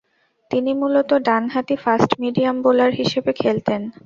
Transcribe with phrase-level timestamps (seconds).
[0.51, 3.81] তিনি মূলতঃ ডানহাতি ফাস্ট মিডিয়াম বোলার হিসেবে খেলতেন।